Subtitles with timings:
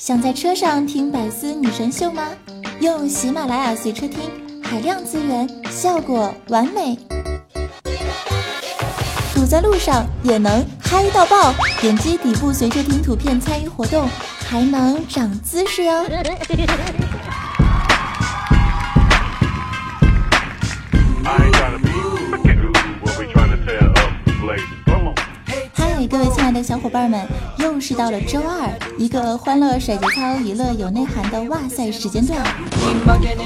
[0.00, 2.22] 想在车上听百思女神秀吗？
[2.80, 4.18] 用喜马拉雅随车听，
[4.64, 6.96] 海量资源，效果完美。
[9.34, 11.52] 堵在路上也能嗨到爆！
[11.82, 14.08] 点击底部随车听图片参与活动，
[14.48, 16.06] 还能长姿势哟。
[26.10, 27.24] 各位亲爱的小伙伴们，
[27.58, 28.68] 又是到了周二，
[28.98, 32.36] 一个欢乐甩节操、娱乐有内涵的哇塞时间段。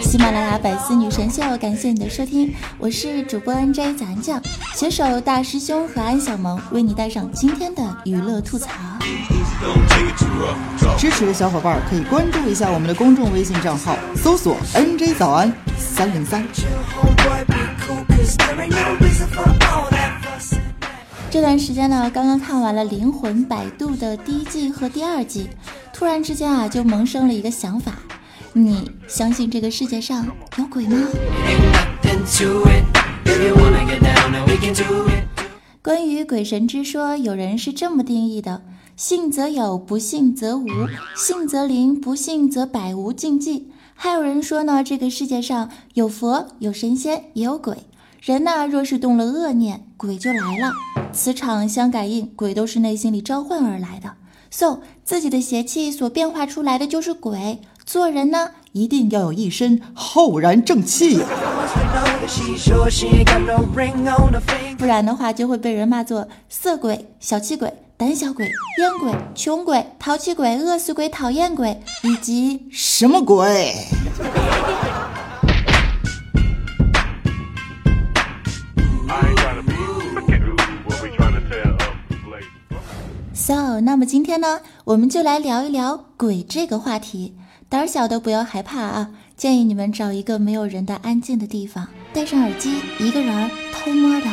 [0.03, 4.41] 喜马拉雅百思女神秀，感谢你的收听，我是主播 NJ 早安酱，
[4.75, 8.71] 携手大师兄和安小萌，为你带上今天的娱乐吐槽。
[10.97, 16.43] 支持的小伙伴可以关注一下我们的公众微信账号，搜索 NJ 早安三零三。
[21.35, 25.49] 这段时间呢，刚刚看完了《灵魂摆渡》的第一季和第二季，
[25.93, 27.99] 突然之间啊，就萌生了一个想法：
[28.53, 30.29] 你相信这个世界上
[30.59, 30.97] 有鬼吗？
[35.83, 38.63] 关于鬼神之说，有人是这么定义的：
[38.95, 40.69] 信则有，不信则无；
[41.17, 43.73] 信则灵，不信则百无禁忌。
[43.97, 47.77] 还有人说呢，这个世界上有佛，有神仙，也有鬼。
[48.25, 50.73] 人呐，若是动了恶念，鬼就来了。
[51.13, 54.15] 磁场相感应，鬼都是内心里召唤而来的。
[54.51, 57.59] So，自己的邪气所变化出来的就是鬼。
[57.85, 61.27] 做人呢，一定要有一身浩然正气呀，
[64.79, 68.47] 不然的话就会被人骂作色鬼、小气鬼、胆小鬼、
[68.79, 73.75] 烟鬼、穷鬼、淘气鬼、饿死鬼、讨厌鬼，以及什么鬼。
[83.47, 87.35] So，那么今天呢，我们就来聊一聊鬼这个话题。
[87.69, 94.27] 胆小的不要害怕啊，建议你们找一个没有人的安静的地方，戴上耳机，一个人偷摸的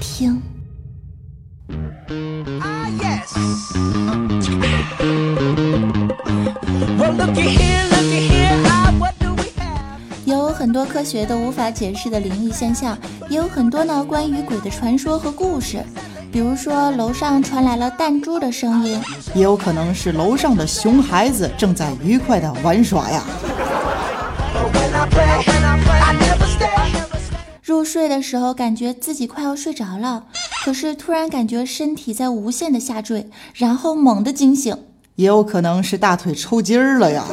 [0.00, 0.40] 听。
[10.24, 12.96] 有很多科学都无法解释的灵异现象，
[13.28, 15.84] 也有很多呢关于鬼的传说和故事。
[16.32, 19.00] 比如说，楼上传来了弹珠的声音，
[19.34, 23.22] 也有可能是楼上的熊孩子正在愉快的玩耍呀。
[27.62, 30.24] 入睡的时候，感觉自己快要睡着了，
[30.64, 34.76] 可是突然感觉身体在无限的下坠，然后猛地惊醒，
[35.14, 37.24] 也有可能是大腿抽筋儿了呀。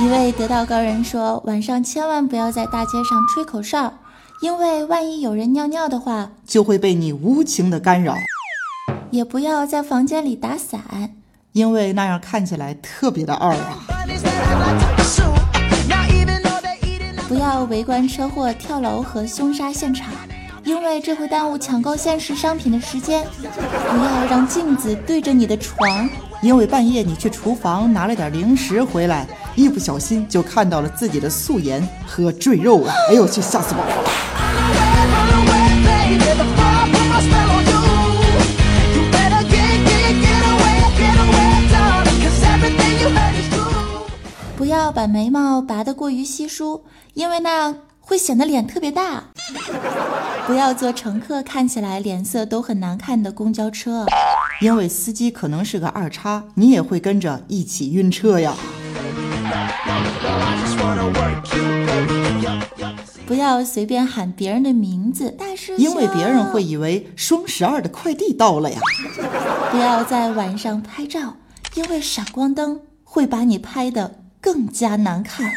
[0.00, 3.92] 一位得道高人说：“晚上千万不要在大街上吹口哨，
[4.40, 8.14] 因为万一有人尿尿的话，就会被你无情的干扰。
[9.10, 11.14] 也不要在房间里打伞，
[11.50, 13.78] 因为那样看起来特别的二啊。
[17.26, 20.12] 不要围观车祸、跳楼和凶杀现场，
[20.62, 23.26] 因为这会耽误抢购限时商品的时间。
[23.42, 26.08] 不要让镜子对着你的床。”
[26.40, 29.26] 因为半夜你去厨房拿了点零食回来，
[29.56, 32.94] 一不小心就看到了自己的素颜和赘肉啊！
[33.10, 34.04] 哎呦我，去吓死我了！
[44.56, 46.84] 不要把眉毛拔得过于稀疏，
[47.14, 49.24] 因为那样会显得脸特别大。
[50.46, 54.06] 不要坐乘客看起来脸色都很难看的公交车。
[54.60, 58.54] 因为司机可能是个二叉，你也会跟着一起晕车呀。
[63.24, 68.80] 不要随便喊别人的名字，大师因为别人会以为双十二的快递到了呀。
[69.70, 71.36] 不要在晚上拍照，
[71.74, 75.52] 因为闪光灯会把你拍的更加难看。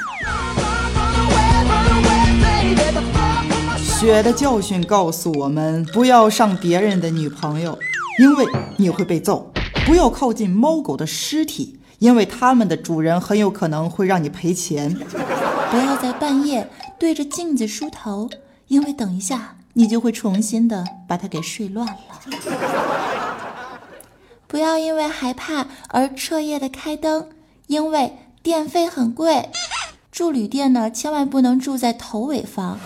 [3.79, 7.79] 血的教训告诉我们，不要上别人的女朋友。
[8.21, 8.45] 因为
[8.77, 9.51] 你会被揍，
[9.83, 14.95] 不要靠近猫狗的尸体，因为它们的主人很有可能会让你赔钱。
[15.71, 16.69] 不要在半夜
[16.99, 18.29] 对着镜子梳头，
[18.67, 21.95] 因为等一下你就会重新的把它给睡乱了。
[24.45, 27.27] 不要因为害怕而彻夜的开灯，
[27.65, 29.49] 因为电费很贵。
[30.11, 32.77] 住旅店呢，千万不能住在头尾房，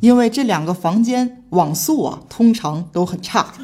[0.00, 3.54] 因为这两个房间网速啊通常都很差。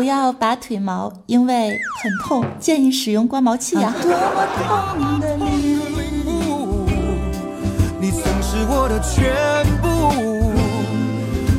[0.00, 3.94] 不要拔腿毛，因为很痛，建议使用刮毛器啊。
[4.00, 5.78] 多么痛的领
[6.24, 6.88] 悟，
[8.00, 10.54] 你曾是我的全部，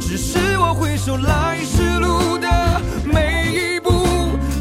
[0.01, 3.91] 只是我回首来时路的每一步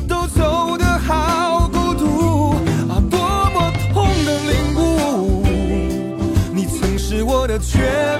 [0.06, 2.50] 都走得好孤独
[2.90, 3.00] 啊！
[3.10, 3.18] 多
[3.54, 5.42] 么痛的领悟，
[6.52, 8.19] 你曾是我的全。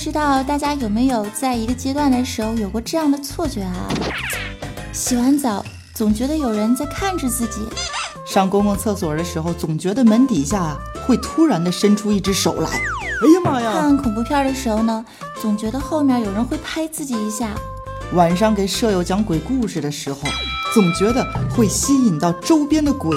[0.00, 3.86] 知道大家有没有在一个阶段的时候有过这样的错觉啊？
[4.94, 5.62] 洗完澡
[5.92, 7.60] 总觉得有人在看着自己，
[8.26, 10.74] 上公共厕所的时候，总觉得门底下
[11.06, 12.70] 会突然的伸出一只手来。
[12.70, 13.72] 哎呀妈呀！
[13.72, 15.04] 看恐怖片的时候呢，
[15.38, 17.50] 总觉得后面有人会拍自己一下。
[18.14, 20.20] 晚上给舍友讲鬼故事的时候，
[20.72, 21.22] 总觉得
[21.54, 23.14] 会吸引到周边的鬼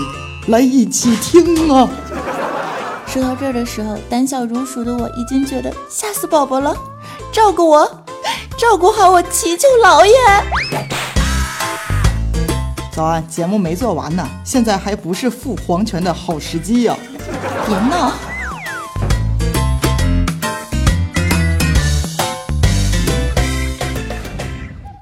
[0.50, 1.90] 来一起听啊。
[3.14, 6.76] 说到这儿的时候，胆小如鼠的我已经觉得吓死宝宝了，
[7.32, 7.86] 照顾我，
[8.58, 10.14] 照顾好我，祈求老爷。
[12.92, 16.98] 早安，节目没做完呢，现在还不是赴黄泉的好时机呀、
[17.68, 18.12] 别闹！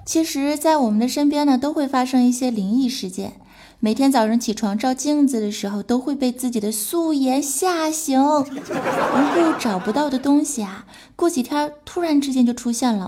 [0.05, 3.35] 其实，在我们的身边呢，都会发生一些灵异事件。
[3.83, 8.23] 每天早上起床照镜子的时候，都会被自己的素颜吓醒。
[8.23, 10.85] 无故找不到的东西啊，
[11.15, 13.07] 过几天突然之间就出现了。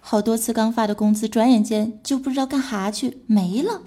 [0.00, 3.82] 好多次刚发的工资，转眼间就不知道干哈去没了。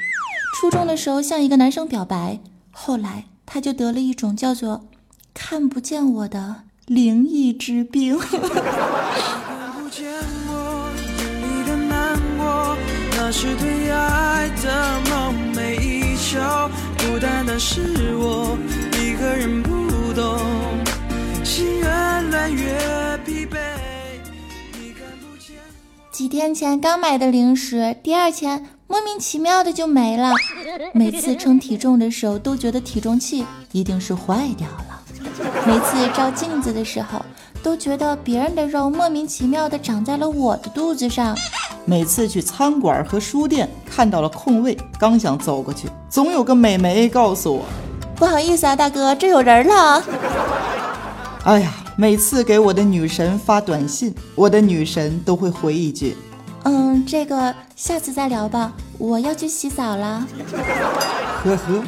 [0.54, 2.40] 初中的时候向一个男生表白，
[2.70, 4.86] 后来他就得了一种叫做
[5.34, 8.16] “看不见我”的灵异之病。
[8.20, 8.40] 看
[9.74, 10.08] 不见
[10.48, 12.78] 我眼里的难过，
[13.18, 15.27] 那是对爱的梦
[16.28, 16.40] 寐以求。
[17.00, 18.58] 孤单的是我
[19.02, 20.38] 一个人不懂，
[21.44, 21.88] 心越
[22.30, 23.58] 乱越疲惫。
[24.74, 25.56] 你看不见。
[26.12, 30.34] 几天前刚买的零食，第二天莫名其妙的就没了。
[30.94, 35.02] 每次称体重的时候，都觉得体重器一定是坏掉了。
[35.66, 37.24] 每次照镜子的时候，
[37.64, 41.36] 都觉得别人的肉莫名其妙的长在了我的肚子上。
[41.90, 47.64] 每次去餐馆和书店看到了空位，刚想走过去，总有个美眉告诉我
[48.14, 50.04] 不好意思啊，大哥，这有人了。
[51.46, 56.18] ：“哎呀，每次给我的女神发短信，我的女神都会回一句
[56.64, 60.28] 嗯，这个下次再聊吧，我要去洗澡了。
[61.46, 61.84] 呵呵。”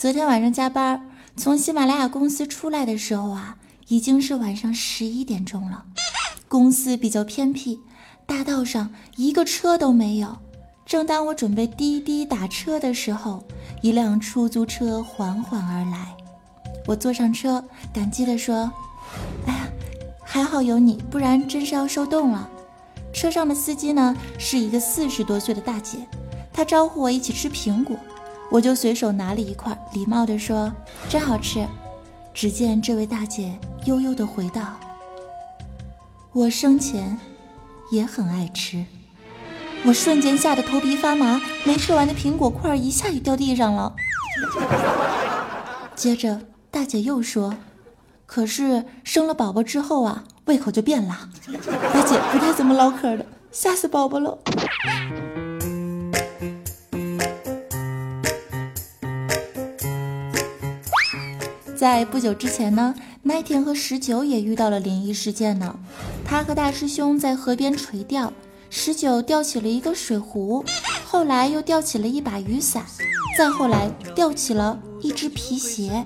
[0.00, 1.06] 昨天晚上加班，
[1.36, 3.58] 从喜马拉雅公司出来的时候啊，
[3.88, 5.84] 已经是晚上十一点钟了。
[6.48, 7.78] 公司比较偏僻，
[8.24, 10.38] 大道上一个车都没有。
[10.86, 13.44] 正当我准备滴滴打车的时候，
[13.82, 16.16] 一辆出租车缓缓而来。
[16.86, 17.62] 我坐上车，
[17.92, 18.72] 感激地说
[19.46, 19.68] ：“哎呀，
[20.24, 22.48] 还好有你，不然真是要受冻了。”
[23.12, 25.98] 车上的司机呢，是一个四十多岁的大姐，
[26.54, 27.94] 她招呼我一起吃苹果。
[28.50, 30.72] 我就随手拿了一块，礼貌地说
[31.08, 31.66] ：“真好吃。”
[32.34, 34.76] 只见这位大姐悠悠地回道
[36.32, 37.18] ：“我生前
[37.90, 38.84] 也很爱吃。”
[39.86, 43.94] 我瞬间吓得头皮发麻，没吃完的苹果块一下就掉地上了。
[45.96, 47.54] 接着大姐又说
[48.26, 51.28] ：“可是生了宝宝之后啊，胃口就变了。”
[51.94, 54.38] 大姐不太怎么唠嗑的，吓死宝宝了。
[61.80, 65.74] 在不久之前呢，奈田和十九也遇到了灵异事件呢。
[66.26, 68.30] 他和大师兄在河边垂钓，
[68.68, 70.62] 十九钓起了一个水壶，
[71.06, 72.84] 后来又钓起了一把雨伞，
[73.38, 76.04] 再后来钓起了一只皮鞋。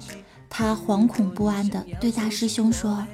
[0.48, 3.04] 他惶恐不安地对大师兄说：“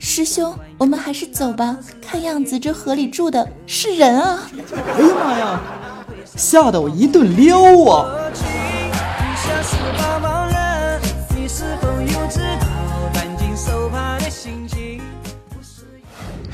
[0.00, 4.48] 师兄，我们还是走吧，看样子这河里住的是人啊！”
[4.96, 5.60] 哎呀妈呀，
[6.34, 8.25] 吓得我一顿撩啊！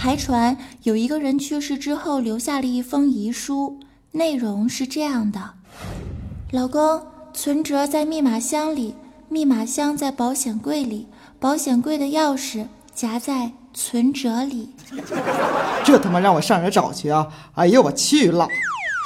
[0.02, 3.78] 还传有一个人去世之后留下了一封遗书，
[4.10, 5.52] 内容是这样的：
[6.50, 7.00] 老公，
[7.32, 8.96] 存折在密码箱里，
[9.28, 11.06] 密码箱在保险柜里，
[11.38, 14.70] 保险柜的钥匙夹在存折里。
[15.86, 17.28] 这他妈让我上哪儿找去啊！
[17.54, 18.48] 哎呦我去了！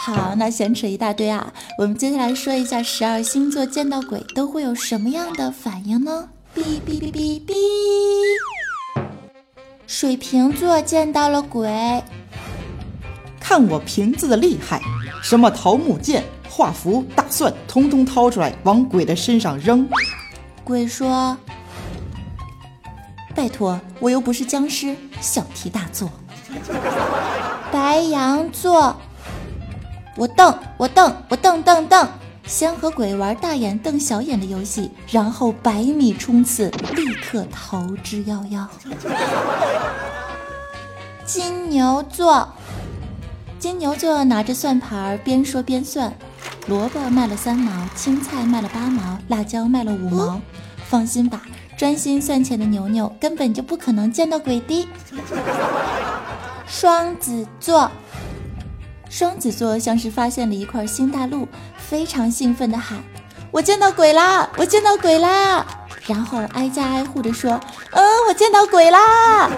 [0.00, 6.30] 好，那闲扯一大堆啊，我们接下来说一下十二星座见到鬼都会有什么样的反应呢？
[6.54, 7.52] 哔哔哔哔哔。
[9.86, 12.02] 水瓶座见到了鬼，
[13.38, 14.80] 看我瓶子的厉害，
[15.22, 19.88] 什么桃木剑、画符、大蒜，通通掏出来往鬼的身上扔。
[20.64, 21.36] 鬼说
[23.34, 26.10] ：“拜托，我又不是僵尸，小题大做。
[27.70, 28.96] ”白羊座，
[30.16, 32.08] 我瞪，我瞪，我瞪瞪瞪，
[32.46, 38.64] 先和鬼玩大眼瞪小眼的游戏，然后百米冲刺，立刻逃之夭夭。
[41.26, 42.48] 金牛座，
[43.58, 46.16] 金牛座拿着算盘边说边算，
[46.68, 50.40] 萝卜卖了三毛，青菜卖了八毛，辣椒卖了五毛。
[50.88, 51.42] 放心吧，
[51.76, 54.88] 专心算钱的牛牛根本就不可能见到鬼的。
[56.68, 57.90] 双子座，
[59.08, 62.98] 双子座像是发现了一块新大陆，非常兴奋地喊
[63.50, 64.48] ：“我见到鬼啦！
[64.56, 65.64] 我见到鬼啦！”
[66.06, 67.52] 然后挨家挨户地说
[67.92, 69.48] ：“嗯，我见到鬼啦！”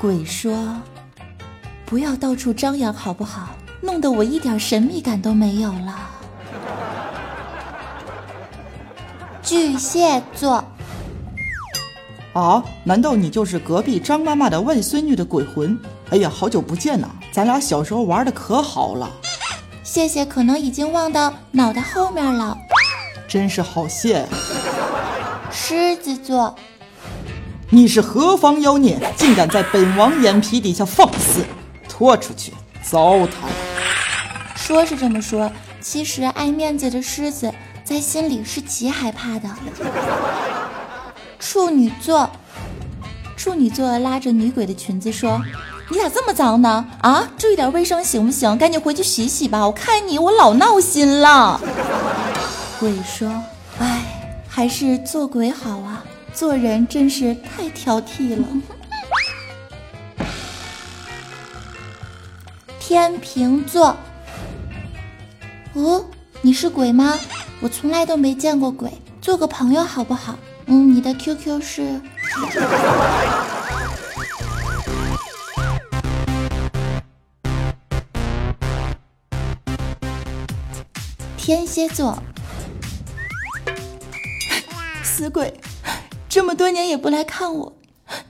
[0.00, 0.76] 鬼说
[1.86, 3.50] ：“不要到处张扬好不好？
[3.82, 6.08] 弄得我一点神秘感都没有了。”
[9.42, 10.64] 巨蟹座，
[12.32, 12.62] 啊？
[12.84, 15.78] 难道你就是隔壁张妈妈的外孙女的鬼魂？
[16.10, 17.08] 哎呀，好久不见呐！
[17.32, 19.10] 咱俩小时候玩的可好了。
[19.82, 22.56] 谢谢，可能已经忘到脑袋后面了。
[23.28, 24.26] 真是好谢。
[25.50, 26.54] 狮子座，
[27.70, 31.44] 你是何方妖孽，竟敢在本王眼皮底下放肆？
[31.88, 33.28] 拖出去，糟蹋！
[34.56, 37.52] 说是这么说，其实爱面子的狮子。
[37.82, 39.48] 在心里是极害怕的。
[41.40, 42.30] 处女座，
[43.40, 45.40] 处女座拉着女鬼的裙子说
[45.88, 46.86] ：“你咋这么脏呢？
[47.00, 48.58] 啊，注意点卫生行不行？
[48.58, 49.66] 赶紧回去洗洗吧。
[49.66, 51.58] 我看你，我老闹心了。”
[52.78, 53.32] 鬼说
[53.80, 56.04] ：“哎，还是做鬼好啊，
[56.34, 58.44] 做人真是太挑剔了。”
[62.78, 63.96] 天平座，
[65.72, 66.04] 哦，
[66.42, 67.18] 你是鬼吗？
[67.60, 68.92] 我从来都没见过鬼，
[69.22, 70.36] 做个朋友好不好？
[70.66, 71.98] 嗯，你的 QQ 是？
[81.36, 82.22] 天蝎座，
[85.02, 85.52] 死鬼，
[86.28, 87.72] 这么多年也不来看我，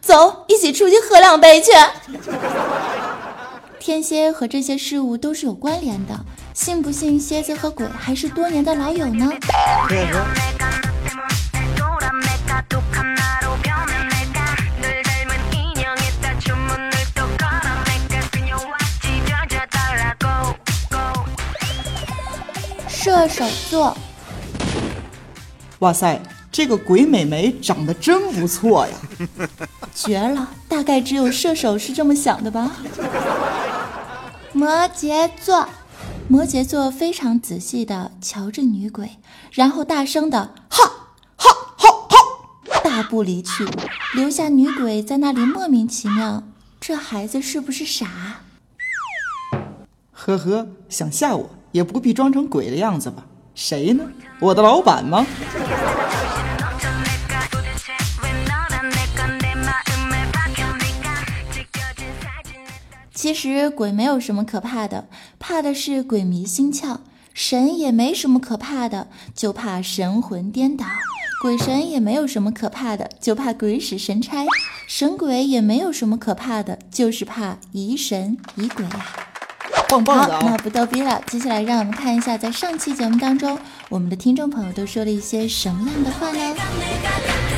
[0.00, 1.72] 走，一起出去喝两杯去。
[3.78, 6.18] 天蝎和这些事物都是有关联的。
[6.54, 9.30] 信不信蝎子和鬼还是多年的老友呢？
[23.20, 23.96] 射手座，
[25.80, 26.18] 哇塞，
[26.50, 28.94] 这个鬼美眉长得真不错呀！
[29.94, 32.76] 绝了，大概只有射手是这么想的吧？
[34.52, 35.68] 摩羯座。
[36.28, 39.18] 摩羯座非常仔细的瞧着女鬼，
[39.52, 40.84] 然后大声的哈
[41.36, 43.66] 哈哈哈，大步离去，
[44.14, 46.44] 留下女鬼在那里莫名其妙。
[46.80, 48.06] 这孩子是不是傻？
[50.12, 53.24] 呵呵，想吓我也不必装成鬼的样子吧？
[53.54, 54.04] 谁呢？
[54.40, 55.26] 我的老板吗？
[63.12, 65.06] 其实鬼没有什么可怕的，
[65.38, 67.00] 怕的是鬼迷心窍；
[67.34, 70.86] 神也没什么可怕的，就怕神魂颠倒；
[71.42, 74.46] 鬼神也没有什么可怕的，就怕鬼使神差；
[74.86, 79.29] 神鬼也没有什么可怕的，就是怕疑神疑鬼呀。
[79.72, 79.98] 好，
[80.42, 83.58] 那不逗逼了，接下来让我们看一下，在上期节目当中，
[83.88, 87.49] 我们的听众朋友都说了一些什么样的话呢？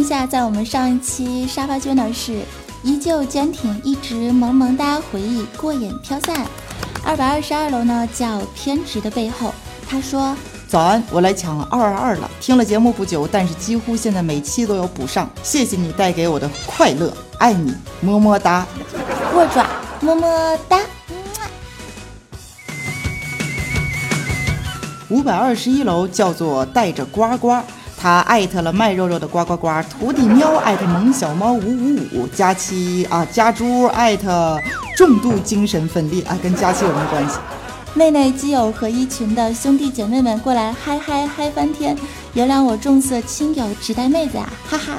[0.00, 2.40] 一下，在我们上一期沙发君的是
[2.82, 6.46] 依旧坚挺，一直萌萌哒，回忆过眼飘散。
[7.04, 9.52] 二百二十二楼呢叫偏执的背后，
[9.86, 10.34] 他说
[10.66, 12.30] 早安，我来抢二二二了。
[12.40, 15.28] 听了节目不久，但是几乎现在每期都有补上。
[15.42, 18.66] 谢谢你带给我的快乐，爱你，么么哒，
[19.34, 19.66] 握爪，
[20.00, 20.80] 么么哒。
[25.10, 27.60] 五百二十一楼叫做带着呱呱。
[28.02, 34.58] 他艾特了卖肉肉的呱呱呱，徒弟喵艾特萌小猫五五五，佳期啊家猪艾特
[34.96, 37.36] 重度精神分裂啊，跟佳期有什么关系？
[37.92, 41.94] 妹妹基友和一群的兄弟姐妹们过来嗨嗨嗨翻天，
[42.32, 44.94] 原谅我重色轻友只带妹子啊，哈哈。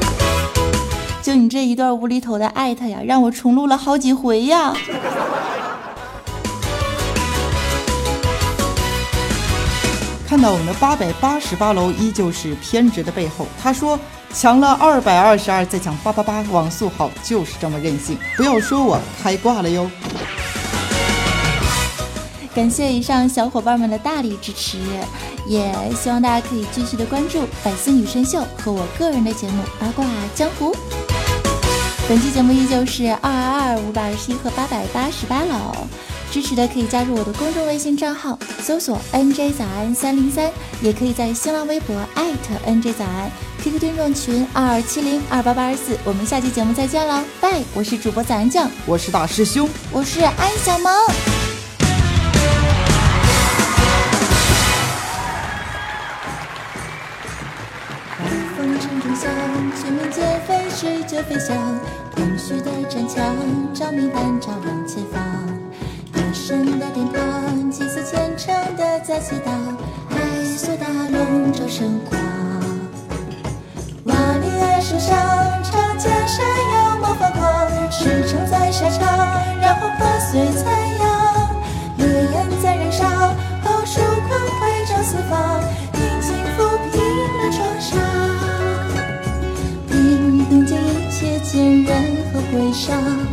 [1.22, 4.72] 就你这一段无厘头的艾特呀，让我重录了好几回呀。
[10.36, 13.98] 看到我们的八百八十八楼依旧是偏执的背后，他说
[14.34, 19.90] 抢了二百二十二再抢八八八，网速好就是这么任性，不要说我开挂了哟。
[22.54, 24.76] 感谢以上小伙伴们的大力支持，
[25.46, 30.70] 也希望大家可以继续的关注《百思女神秀》和我个人的节目《八卦江湖》。
[32.06, 35.74] 本期节目依旧是二二二五百二十一和八百八十八楼。
[36.36, 40.52] 支持的可以加入我的公众微信账号，搜索 NJ 早安三零三，
[40.82, 43.30] 也可以在新浪微博艾特 NJ 早安
[43.62, 45.96] ，QQ 听众群二二七零二八八二四。
[46.04, 47.62] 我们下期节目再见了，拜！
[47.72, 50.92] 我是主播早安酱，我是大师兄，我是安小萌。
[58.58, 59.30] 风尘中响，
[59.80, 61.56] 全民皆飞逝就飞翔，
[62.14, 63.34] 空虚的城墙，
[63.72, 65.65] 照明弹照亮前方。
[66.46, 69.50] 神的殿堂，祭祀虔诚的在祈祷，
[70.08, 72.16] 海索大龙照神光。
[74.04, 75.18] 瓦砾岸树上，
[75.64, 79.08] 长剑闪耀冒发光，石城在沙场，
[79.60, 81.50] 染红破碎残阳。
[81.98, 83.04] 烈焰在燃烧，
[83.64, 85.60] 豪树光辉照四方，
[85.94, 86.94] 宁静抚平
[87.38, 87.90] 了创伤。
[89.88, 91.92] 平等间一切坚韧
[92.32, 93.25] 和悲伤。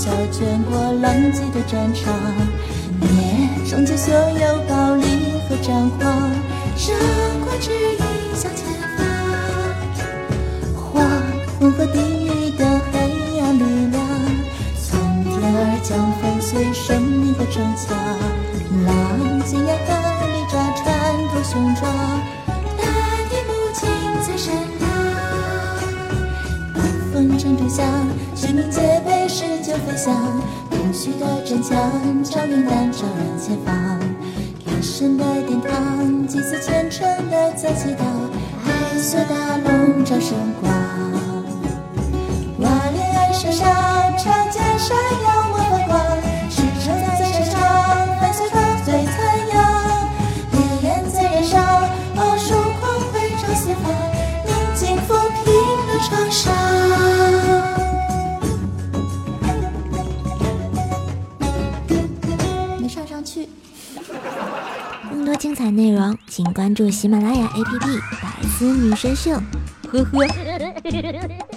[0.00, 2.14] 呼啸卷过浪迹的战场，
[3.00, 5.04] 灭终结所有暴力
[5.46, 6.32] 和战荒，
[6.74, 6.96] 闪
[7.44, 7.98] 光指引
[8.34, 8.64] 向前
[8.96, 9.04] 方。
[10.74, 11.04] 黄
[11.58, 14.02] 昏和地狱的黑暗力量，
[14.80, 17.94] 从天而降，粉碎生命的城墙。
[18.86, 18.88] 狼
[19.44, 19.90] 尖牙狠
[20.32, 20.82] 利抓穿
[21.28, 21.78] 透胸膛，
[22.78, 22.82] 大
[23.28, 23.80] 地母亲
[24.24, 24.48] 最善
[24.78, 24.82] 良。
[26.72, 26.80] 暴
[27.12, 27.84] 风城中响，
[28.34, 29.09] 全民皆悲。
[29.70, 30.12] 就飞翔，
[30.68, 31.78] 空虚的战墙，
[32.24, 34.00] 照明弹照亮前方。
[34.58, 38.02] 天神的殿堂，祭祀虔诚的在祈祷。
[38.64, 40.72] 黑色大笼罩圣光，
[66.70, 67.80] 关注喜马拉雅 APP
[68.22, 69.32] 《百思女神秀》。
[69.90, 71.49] 呵呵。